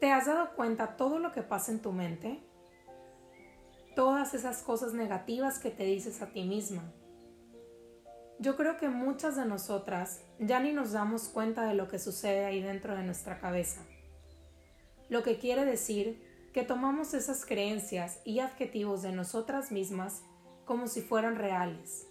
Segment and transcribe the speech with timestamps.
[0.00, 2.38] ¿Te has dado cuenta todo lo que pasa en tu mente?
[3.94, 6.92] Todas esas cosas negativas que te dices a ti misma.
[8.38, 12.44] Yo creo que muchas de nosotras ya ni nos damos cuenta de lo que sucede
[12.44, 13.86] ahí dentro de nuestra cabeza.
[15.08, 16.22] Lo que quiere decir
[16.52, 20.22] que tomamos esas creencias y adjetivos de nosotras mismas
[20.66, 22.06] como si fueran reales.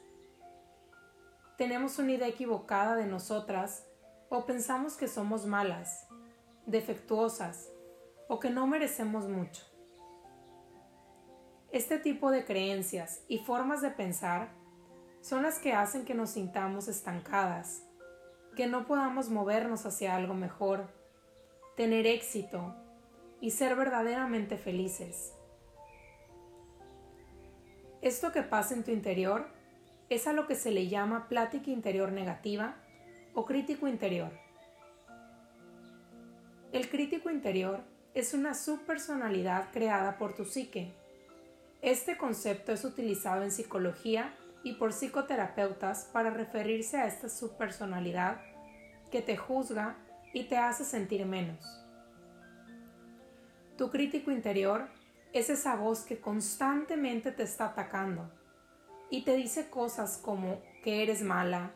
[1.59, 3.85] Tenemos una idea equivocada de nosotras
[4.29, 6.07] o pensamos que somos malas,
[6.65, 7.69] defectuosas
[8.27, 9.63] o que no merecemos mucho.
[11.71, 14.49] Este tipo de creencias y formas de pensar
[15.21, 17.83] son las que hacen que nos sintamos estancadas,
[18.55, 20.87] que no podamos movernos hacia algo mejor,
[21.75, 22.75] tener éxito
[23.41, 25.33] y ser verdaderamente felices.
[28.01, 29.47] Esto que pasa en tu interior
[30.09, 32.75] es a lo que se le llama plática interior negativa
[33.33, 34.31] o crítico interior.
[36.71, 37.83] El crítico interior
[38.15, 40.93] es una subpersonalidad creada por tu psique.
[41.81, 48.41] Este concepto es utilizado en psicología y por psicoterapeutas para referirse a esta subpersonalidad
[49.11, 49.97] que te juzga
[50.33, 51.65] y te hace sentir menos.
[53.77, 54.87] Tu crítico interior
[55.33, 58.31] es esa voz que constantemente te está atacando
[59.09, 61.73] y te dice cosas como que eres mala,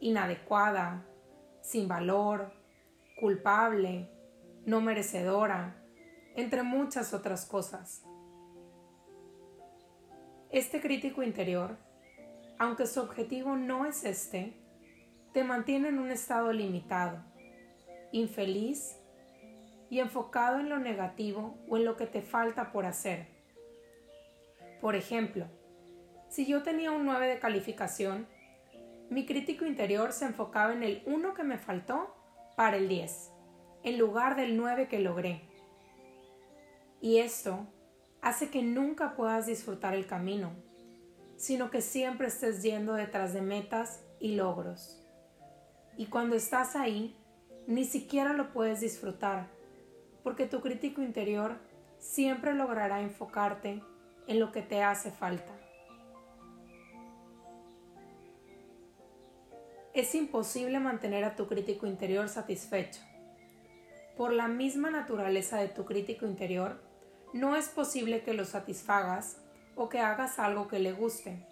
[0.00, 1.04] inadecuada,
[1.60, 2.50] sin valor,
[3.20, 4.08] culpable,
[4.64, 5.81] no merecedora,
[6.34, 8.04] entre muchas otras cosas.
[10.50, 11.78] Este crítico interior,
[12.58, 14.54] aunque su objetivo no es este,
[15.32, 17.24] te mantiene en un estado limitado,
[18.12, 18.98] infeliz
[19.88, 23.26] y enfocado en lo negativo o en lo que te falta por hacer.
[24.80, 25.46] Por ejemplo,
[26.28, 28.26] si yo tenía un 9 de calificación,
[29.10, 32.14] mi crítico interior se enfocaba en el 1 que me faltó
[32.56, 33.32] para el 10,
[33.84, 35.51] en lugar del 9 que logré.
[37.02, 37.66] Y esto
[38.20, 40.52] hace que nunca puedas disfrutar el camino,
[41.36, 45.04] sino que siempre estés yendo detrás de metas y logros.
[45.96, 47.16] Y cuando estás ahí,
[47.66, 49.48] ni siquiera lo puedes disfrutar,
[50.22, 51.56] porque tu crítico interior
[51.98, 53.82] siempre logrará enfocarte
[54.28, 55.52] en lo que te hace falta.
[59.92, 63.00] Es imposible mantener a tu crítico interior satisfecho.
[64.16, 66.91] Por la misma naturaleza de tu crítico interior,
[67.32, 69.38] no es posible que lo satisfagas
[69.74, 71.46] o que hagas algo que le guste.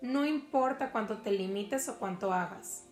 [0.00, 2.86] No importa cuánto te limites o cuánto hagas.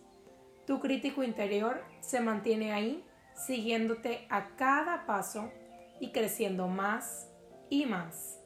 [0.65, 3.05] Tu crítico interior se mantiene ahí,
[3.35, 5.51] siguiéndote a cada paso
[5.99, 7.29] y creciendo más
[7.69, 8.39] y más.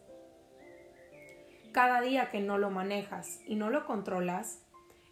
[1.72, 4.64] Cada día que no lo manejas y no lo controlas,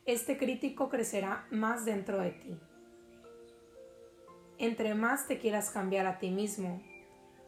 [0.06, 2.60] este crítico crecerá más dentro de ti.
[4.58, 6.82] Entre más te quieras cambiar a ti mismo,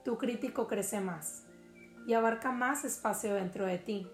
[0.08, 1.44] tu crítico crece más
[2.08, 4.08] y abarca más espacio dentro de ti.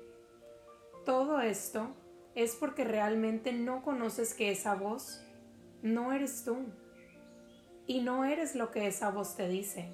[1.06, 1.96] Todo esto
[2.34, 5.24] es porque realmente no conoces que esa voz
[5.84, 6.58] no eres tú
[7.86, 9.88] y no eres lo que esa voz te dice.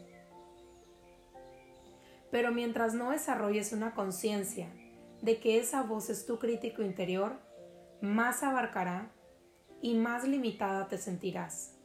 [2.31, 4.72] Pero mientras no desarrolles una conciencia
[5.22, 7.34] de que esa voz es tu crítico interior,
[8.00, 9.12] más abarcará
[9.81, 11.78] y más limitada te sentirás.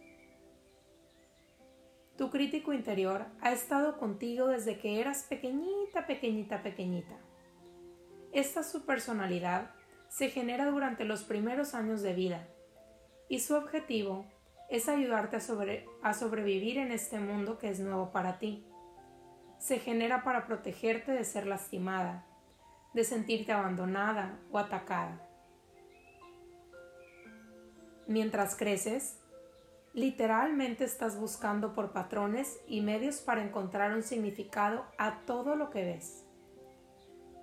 [2.17, 7.17] Tu crítico interior ha estado contigo desde que eras pequeñita, pequeñita, pequeñita.
[8.33, 9.71] Esta su personalidad
[10.09, 12.49] se genera durante los primeros años de vida
[13.29, 14.27] y su objetivo
[14.71, 18.65] es ayudarte a, a sobrevivir en este mundo que es nuevo para ti.
[19.59, 22.27] Se genera para protegerte de ser lastimada,
[22.93, 25.21] de sentirte abandonada o atacada
[28.07, 29.19] mientras creces,
[29.95, 35.85] literalmente estás buscando por patrones y medios para encontrar un significado a todo lo que
[35.85, 36.27] ves.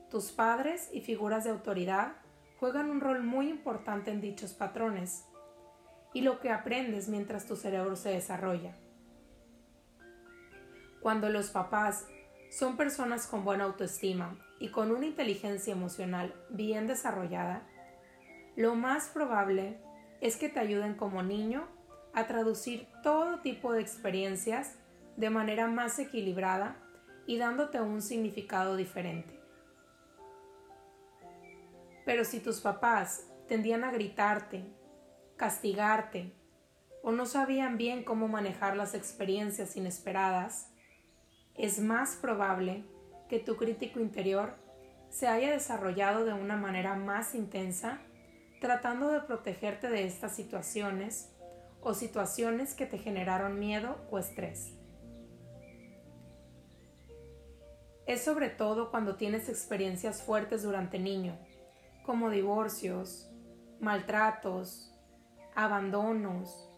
[0.10, 2.18] Tus padres y figuras de autoridad
[2.60, 5.26] juegan un rol muy importante en dichos patrones
[6.14, 8.76] y lo que aprendes mientras tu cerebro se desarrolla.
[11.00, 12.06] Cuando los papás
[12.52, 17.66] son personas con buena autoestima y con una inteligencia emocional bien desarrollada,
[18.58, 19.80] lo más probable
[20.20, 21.66] es que te ayuden como niño
[22.14, 24.76] a traducir todo tipo de experiencias
[25.18, 26.78] de manera más equilibrada
[27.26, 29.40] y dándote un significado diferente.
[32.06, 34.66] Pero si tus papás tendían a gritarte,
[35.38, 36.34] castigarte
[37.04, 40.72] o no sabían bien cómo manejar las experiencias inesperadas,
[41.56, 42.86] es más probable
[43.30, 44.56] que tu crítico interior
[45.10, 48.00] se haya desarrollado de una manera más intensa
[48.62, 51.31] tratando de protegerte de estas situaciones
[51.82, 54.76] o situaciones que te generaron miedo o estrés.
[58.06, 61.38] es sobre todo cuando tienes experiencias fuertes durante niño,
[62.04, 63.30] como divorcios,
[63.80, 64.92] maltratos,
[65.56, 66.70] abandonos,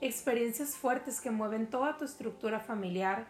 [0.00, 3.28] experiencias fuertes que mueven toda tu estructura familiar,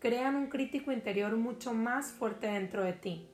[0.00, 3.30] crean un crítico interior mucho más fuerte dentro de ti,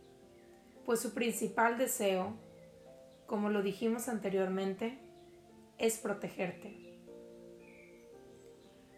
[0.84, 2.34] pues su principal deseo,
[3.26, 4.98] como lo dijimos anteriormente,
[5.80, 6.76] es protegerte.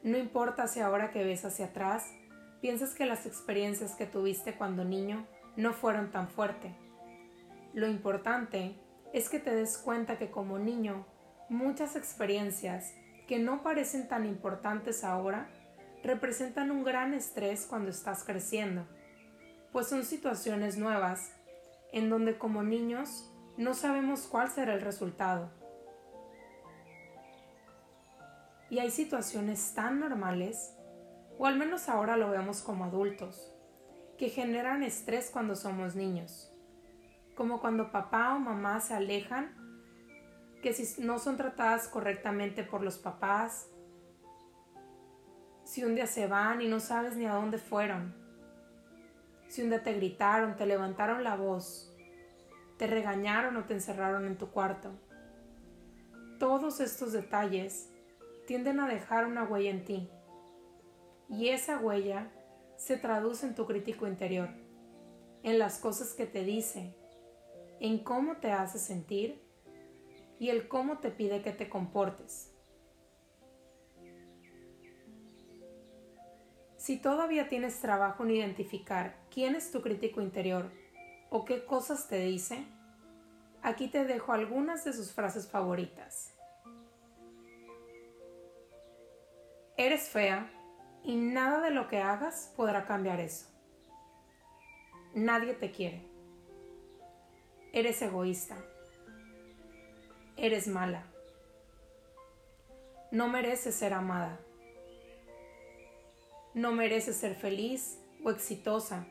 [0.03, 2.13] No importa si ahora que ves hacia atrás
[2.61, 5.27] piensas que las experiencias que tuviste cuando niño
[5.57, 6.73] no fueron tan fuertes.
[7.73, 8.75] Lo importante
[9.13, 11.07] es que te des cuenta que como niño
[11.49, 12.95] muchas experiencias
[13.29, 15.49] que no parecen tan importantes ahora
[16.03, 18.89] representan un gran estrés cuando estás creciendo,
[19.71, 21.33] pues son situaciones nuevas
[21.93, 25.62] en donde como niños no sabemos cuál será el resultado.
[28.73, 30.75] Y hay situaciones tan normales,
[31.37, 33.55] o al menos ahora lo vemos como adultos,
[34.17, 36.51] que generan estrés cuando somos niños,
[37.35, 39.55] como cuando papá o mamá se alejan
[40.63, 43.69] que si no son tratadas correctamente por los papás,
[45.65, 48.15] si un día se van y no sabes ni a dónde fueron,
[49.49, 51.95] si un día te gritaron, te levantaron la voz,
[52.79, 54.93] te regañaron o te encerraron en tu cuarto.
[56.39, 57.92] Todos estos detalles
[58.53, 60.11] tienden a dejar una huella en ti
[61.31, 62.31] y esa huella
[62.77, 64.51] se traduce en tu crítico interior,
[65.43, 66.95] en las cosas que te dice,
[67.81, 69.43] en cómo te hace sentir
[70.39, 72.55] y el cómo te pide que te comportes.
[76.77, 80.71] Si todavía tienes trabajo en identificar quién es tu crítico interior
[81.31, 82.67] o qué cosas te dice,
[83.63, 86.35] aquí te dejo algunas de sus frases favoritas.
[89.85, 90.51] Eres fea
[91.03, 93.47] y nada de lo que hagas podrá cambiar eso.
[95.15, 96.07] Nadie te quiere.
[97.73, 98.57] Eres egoísta
[100.37, 101.05] eres mala.
[103.11, 104.41] No mereces ser amada.
[106.55, 109.07] No mereces ser feliz o exitosa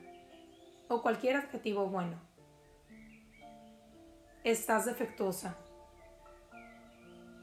[0.88, 2.18] o cualquier adjetivo bueno.
[4.44, 5.56] Estás defectuosa.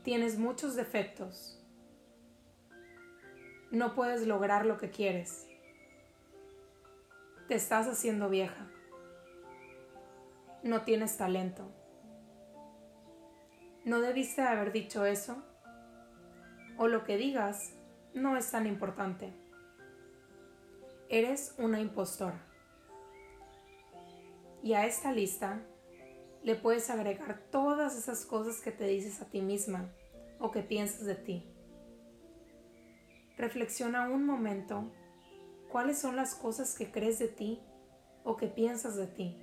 [0.02, 1.57] Tienes muchos defectos.
[3.70, 5.47] No puedes lograr lo que quieres.
[7.49, 8.67] Te estás haciendo vieja.
[10.62, 11.70] No tienes talento.
[13.85, 15.43] ¿No debiste haber dicho eso?
[16.79, 17.75] O lo que digas
[18.15, 19.35] no es tan importante.
[21.11, 22.43] Eres una impostora.
[24.62, 25.61] Y a esta lista
[26.43, 29.93] le puedes agregar todas esas cosas que te dices a ti misma
[30.38, 31.57] o que piensas de ti.
[33.38, 34.90] Reflexiona un momento
[35.70, 37.61] cuáles son las cosas que crees de ti
[38.25, 39.37] o que piensas de ti.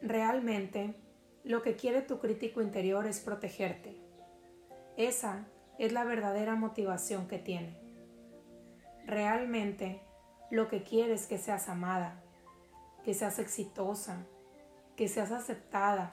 [0.00, 0.94] Realmente,
[1.42, 4.00] lo que quiere tu crítico interior es protegerte.
[4.96, 5.48] Esa
[5.78, 7.76] es la verdadera motivación que tiene.
[9.04, 10.00] Realmente,
[10.52, 12.22] lo que quiere es que seas amada,
[13.04, 14.26] que seas exitosa,
[14.98, 16.12] que seas aceptada,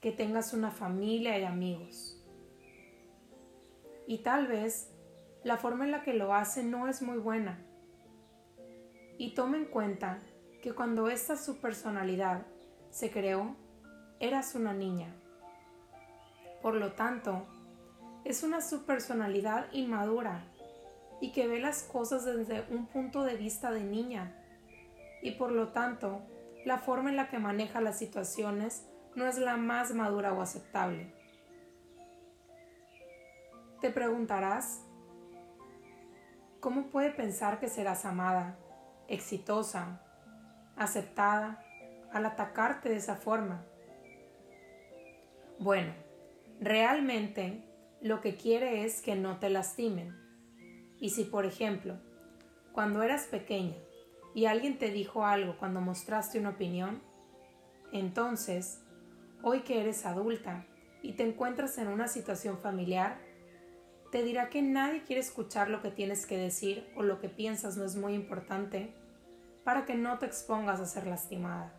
[0.00, 2.20] que tengas una familia y amigos.
[4.08, 4.90] Y tal vez
[5.44, 7.64] la forma en la que lo hace no es muy buena.
[9.18, 10.18] Y toma en cuenta
[10.62, 12.44] que cuando esta es su personalidad
[12.90, 13.54] se creó,
[14.18, 15.14] eras una niña.
[16.60, 17.46] Por lo tanto,
[18.24, 20.44] es una subpersonalidad inmadura
[21.20, 24.34] y que ve las cosas desde un punto de vista de niña.
[25.22, 26.22] Y por lo tanto,
[26.64, 31.12] la forma en la que maneja las situaciones no es la más madura o aceptable.
[33.80, 34.84] Te preguntarás,
[36.60, 38.56] ¿cómo puede pensar que serás amada,
[39.08, 40.00] exitosa,
[40.76, 41.64] aceptada
[42.12, 43.64] al atacarte de esa forma?
[45.58, 45.92] Bueno,
[46.60, 47.64] realmente
[48.00, 50.16] lo que quiere es que no te lastimen.
[51.00, 51.98] Y si, por ejemplo,
[52.72, 53.74] cuando eras pequeña
[54.34, 57.02] y alguien te dijo algo cuando mostraste una opinión,
[57.92, 58.82] entonces,
[59.42, 60.66] hoy que eres adulta
[61.02, 63.18] y te encuentras en una situación familiar,
[64.10, 67.76] te dirá que nadie quiere escuchar lo que tienes que decir o lo que piensas
[67.76, 68.94] no es muy importante
[69.64, 71.78] para que no te expongas a ser lastimada.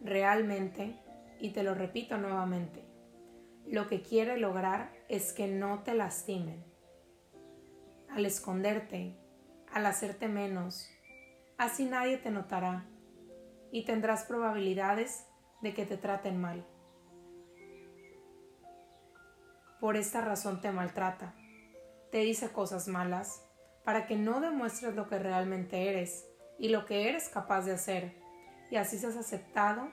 [0.00, 0.96] Realmente,
[1.40, 2.84] y te lo repito nuevamente,
[3.66, 6.64] lo que quiere lograr es que no te lastimen.
[8.08, 9.16] Al esconderte,
[9.76, 10.88] al hacerte menos,
[11.58, 12.86] así nadie te notará
[13.70, 15.26] y tendrás probabilidades
[15.60, 16.64] de que te traten mal.
[19.78, 21.34] por esta razón te maltrata,
[22.10, 23.44] te dice cosas malas,
[23.84, 26.26] para que no demuestres lo que realmente eres
[26.58, 28.16] y lo que eres capaz de hacer,
[28.70, 29.90] y así seas aceptado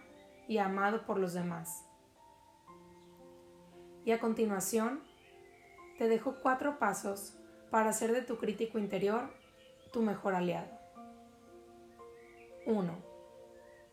[0.47, 1.83] y amado por los demás.
[4.05, 5.03] Y a continuación,
[5.97, 7.37] te dejo cuatro pasos
[7.69, 9.42] para hacer de tu crítico interior
[9.93, 10.67] tu mejor aliado.
[12.65, 12.93] 1.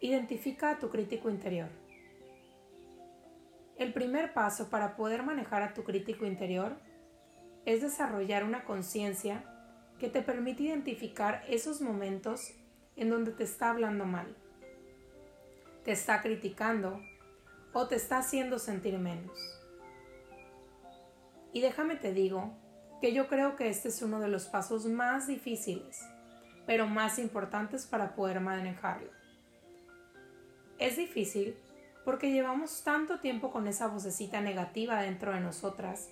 [0.00, 1.69] Identifica a tu crítico interior.
[3.76, 6.76] El primer paso para poder manejar a tu crítico interior
[7.66, 9.45] es desarrollar una conciencia
[9.99, 12.54] que te permite identificar esos momentos
[12.97, 14.35] en donde te está hablando mal,
[15.85, 16.99] te está criticando
[17.75, 19.38] o te está haciendo sentir menos.
[21.52, 22.54] Y déjame te digo
[23.00, 26.00] que yo creo que este es uno de los pasos más difíciles,
[26.66, 29.11] pero más importantes para poder manejarlo.
[30.78, 31.57] Es difícil
[32.04, 36.09] porque llevamos tanto tiempo con esa vocecita negativa dentro de nosotras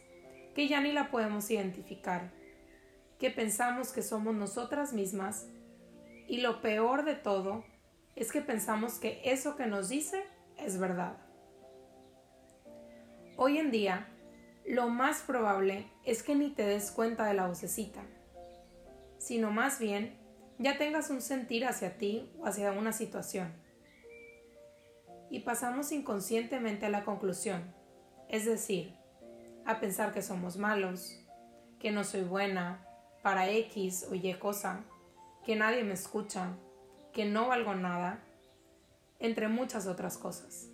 [0.55, 2.31] que ya ni la podemos identificar
[3.19, 5.47] que pensamos que somos nosotras mismas
[6.29, 7.65] y lo peor de todo
[8.15, 10.25] es que pensamos que eso que nos dice
[10.57, 11.17] es verdad.
[13.37, 14.09] Hoy en día,
[14.69, 18.03] lo más probable es que ni te des cuenta de la vocecita,
[19.19, 20.19] sino más bien
[20.59, 23.53] ya tengas un sentir hacia ti o hacia una situación.
[25.31, 27.75] Y pasamos inconscientemente a la conclusión,
[28.29, 28.95] es decir,
[29.65, 31.19] a pensar que somos malos,
[31.79, 32.85] que no soy buena,
[33.23, 34.85] para X o Y cosa,
[35.45, 36.57] que nadie me escucha,
[37.13, 38.23] que no valgo nada,
[39.19, 40.69] entre muchas otras cosas.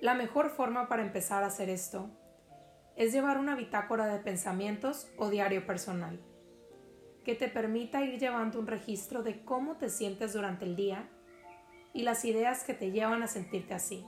[0.00, 2.08] La mejor forma para empezar a hacer esto
[2.96, 6.18] es llevar una bitácora de pensamientos o diario personal,
[7.22, 11.10] que te permita ir llevando un registro de cómo te sientes durante el día
[11.92, 14.06] y las ideas que te llevan a sentirte así.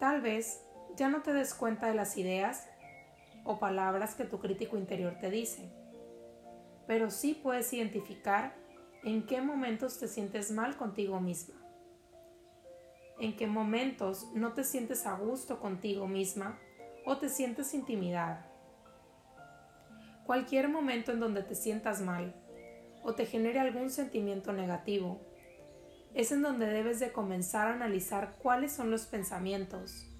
[0.00, 0.60] Tal vez
[0.96, 2.68] ya no te des cuenta de las ideas
[3.44, 5.70] o palabras que tu crítico interior te dice,
[6.88, 8.56] pero sí puedes identificar
[9.04, 11.54] en qué momentos te sientes mal contigo misma,
[13.22, 16.58] en qué momentos no te sientes a gusto contigo misma
[17.06, 18.50] o te sientes intimidada.
[20.26, 22.34] Cualquier momento en donde te sientas mal
[23.04, 25.20] o te genere algún sentimiento negativo,
[26.14, 30.10] es en donde debes de comenzar a analizar cuáles son los pensamientos,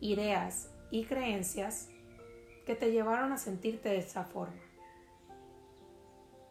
[0.00, 1.88] ideas y creencias
[2.66, 4.60] que te llevaron a sentirte de esa forma.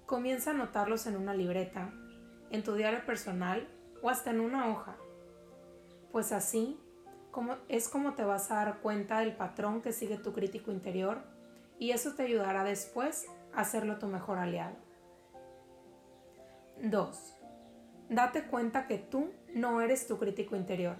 [0.05, 1.93] Comienza a anotarlos en una libreta,
[2.49, 3.67] en tu diario personal
[4.01, 4.95] o hasta en una hoja,
[6.11, 6.79] pues así
[7.67, 11.21] es como te vas a dar cuenta del patrón que sigue tu crítico interior
[11.77, 14.75] y eso te ayudará después a hacerlo tu mejor aliado.
[16.81, 17.37] 2.
[18.09, 20.95] Date cuenta que tú no eres tu crítico interior.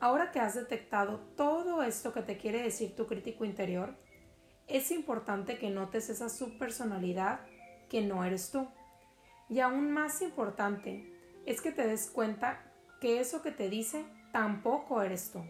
[0.00, 3.94] Ahora que has detectado todo esto que te quiere decir tu crítico interior,
[4.66, 7.40] es importante que notes esa subpersonalidad
[7.88, 8.66] que no eres tú.
[9.48, 11.12] Y aún más importante
[11.46, 12.65] es que te des cuenta
[13.06, 15.40] que eso que te dice tampoco eres tú.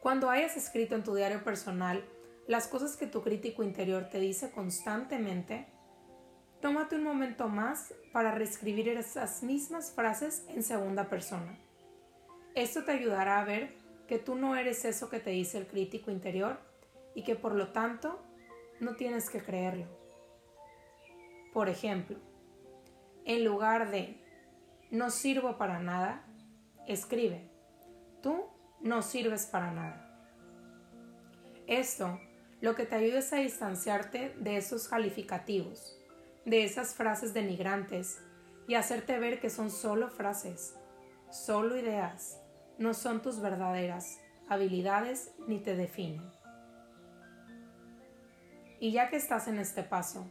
[0.00, 2.04] Cuando hayas escrito en tu diario personal
[2.46, 5.66] las cosas que tu crítico interior te dice constantemente,
[6.60, 11.58] tómate un momento más para reescribir esas mismas frases en segunda persona.
[12.54, 13.74] Esto te ayudará a ver
[14.06, 16.60] que tú no eres eso que te dice el crítico interior
[17.16, 18.22] y que por lo tanto
[18.78, 19.86] no tienes que creerlo.
[21.52, 22.16] Por ejemplo,
[23.24, 24.19] en lugar de
[24.90, 26.24] no sirvo para nada,
[26.86, 27.48] escribe,
[28.22, 28.44] tú
[28.80, 30.06] no sirves para nada.
[31.66, 32.18] Esto
[32.60, 35.96] lo que te ayuda es a distanciarte de esos calificativos,
[36.44, 38.20] de esas frases denigrantes
[38.66, 40.74] y hacerte ver que son solo frases,
[41.30, 42.40] solo ideas,
[42.78, 44.18] no son tus verdaderas
[44.48, 46.28] habilidades ni te definen.
[48.80, 50.28] Y ya que estás en este paso,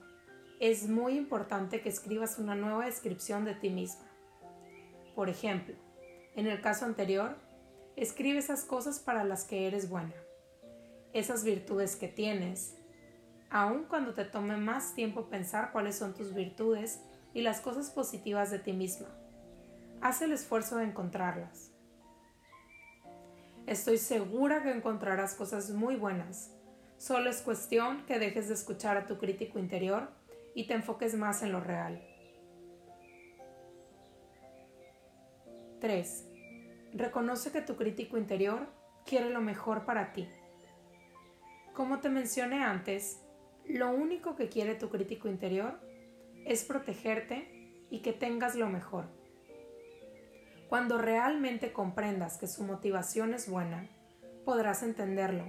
[0.59, 4.08] es muy importante que escribas una nueva descripción de ti misma.
[5.19, 5.75] Por ejemplo,
[6.37, 7.35] en el caso anterior,
[7.97, 10.13] escribe esas cosas para las que eres buena,
[11.11, 12.77] esas virtudes que tienes,
[13.49, 17.01] aun cuando te tome más tiempo pensar cuáles son tus virtudes
[17.33, 19.09] y las cosas positivas de ti misma.
[19.99, 21.73] Haz el esfuerzo de encontrarlas.
[23.67, 26.55] Estoy segura que encontrarás cosas muy buenas.
[26.97, 30.11] Solo es cuestión que dejes de escuchar a tu crítico interior
[30.55, 32.08] y te enfoques más en lo real.
[35.79, 36.25] 3.
[36.93, 38.67] Reconoce que tu crítico interior
[39.05, 40.27] quiere lo mejor para ti.
[41.73, 43.23] Como te mencioné antes,
[43.65, 45.79] lo único que quiere tu crítico interior
[46.45, 49.05] es protegerte y que tengas lo mejor.
[50.67, 53.87] Cuando realmente comprendas que su motivación es buena,
[54.45, 55.45] podrás entenderlo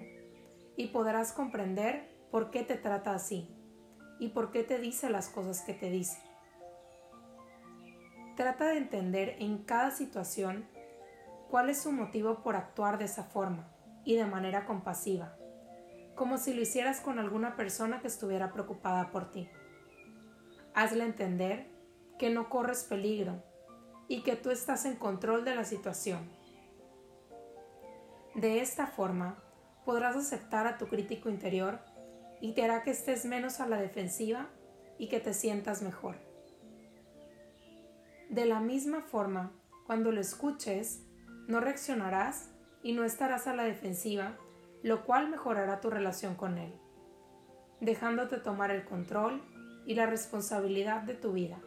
[0.77, 3.49] y podrás comprender por qué te trata así
[4.19, 6.30] y por qué te dice las cosas que te dice.
[8.41, 10.67] Trata de entender en cada situación
[11.51, 13.71] cuál es su motivo por actuar de esa forma
[14.03, 15.37] y de manera compasiva,
[16.15, 19.51] como si lo hicieras con alguna persona que estuviera preocupada por ti.
[20.73, 21.67] Hazle entender
[22.19, 23.45] que no corres peligro
[24.09, 26.27] y que tú estás en control de la situación.
[28.35, 29.37] De esta forma,
[29.85, 31.81] podrás aceptar a tu crítico interior
[32.41, 34.49] y te hará que estés menos a la defensiva
[34.97, 36.30] y que te sientas mejor.
[38.31, 39.51] De la misma forma,
[39.89, 41.05] cuando lo escuches,
[41.49, 44.37] no reaccionarás y no estarás a la defensiva,
[44.85, 46.73] lo cual mejorará tu relación con él,
[47.81, 49.43] dejándote tomar el control
[49.85, 51.59] y la responsabilidad de tu vida,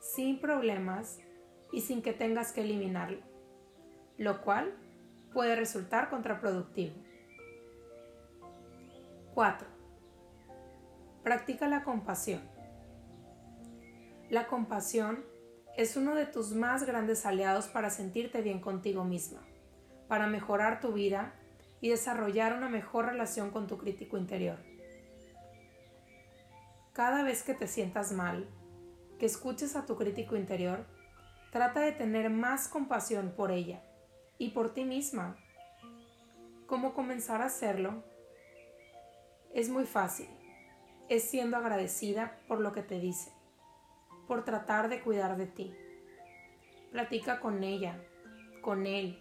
[0.00, 1.20] sin problemas
[1.70, 3.22] y sin que tengas que eliminarlo,
[4.16, 4.74] lo cual
[5.32, 6.96] puede resultar contraproductivo.
[9.34, 9.68] 4.
[11.22, 12.42] Practica la compasión.
[14.28, 15.37] La compasión
[15.78, 19.46] es uno de tus más grandes aliados para sentirte bien contigo misma,
[20.08, 21.34] para mejorar tu vida
[21.80, 24.58] y desarrollar una mejor relación con tu crítico interior.
[26.92, 28.48] Cada vez que te sientas mal,
[29.20, 30.84] que escuches a tu crítico interior,
[31.52, 33.80] trata de tener más compasión por ella
[34.36, 35.36] y por ti misma.
[36.66, 38.02] ¿Cómo comenzar a hacerlo?
[39.54, 40.28] Es muy fácil.
[41.08, 43.37] Es siendo agradecida por lo que te dice
[44.28, 45.74] por tratar de cuidar de ti.
[46.92, 48.00] Platica con ella,
[48.62, 49.18] con él.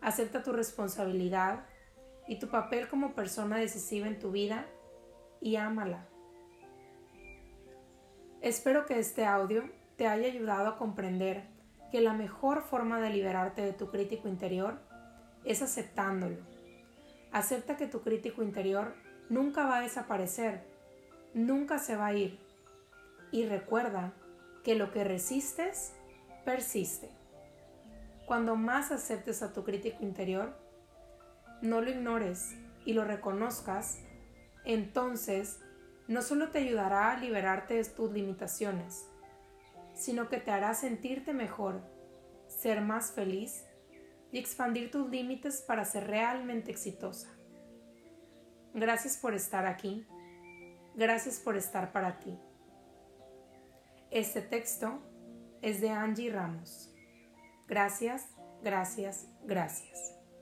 [0.00, 1.66] Acepta tu responsabilidad
[2.28, 4.64] y tu papel como persona decisiva en tu vida
[5.40, 6.06] y ámala.
[8.40, 11.48] Espero que este audio te haya ayudado a comprender
[11.90, 14.78] que la mejor forma de liberarte de tu crítico interior
[15.44, 16.36] es aceptándolo.
[17.32, 18.94] Acepta que tu crítico interior
[19.28, 20.62] nunca va a desaparecer,
[21.34, 22.38] nunca se va a ir.
[23.32, 24.12] Y recuerda
[24.64, 25.94] que lo que resistes
[26.44, 27.10] persiste.
[28.26, 30.56] Cuando más aceptes a tu crítico interior,
[31.62, 34.00] no lo ignores y lo reconozcas,
[34.64, 35.60] entonces
[36.08, 39.06] no solo te ayudará a liberarte de tus limitaciones,
[39.94, 41.82] sino que te hará sentirte mejor,
[42.46, 43.64] ser más feliz
[44.30, 47.28] y expandir tus límites para ser realmente exitosa.
[48.74, 50.06] Gracias por estar aquí.
[50.94, 52.38] Gracias por estar para ti.
[54.10, 55.02] Este texto
[55.60, 56.90] es de Angie Ramos.
[57.66, 58.26] Gracias,
[58.62, 60.17] gracias, gracias.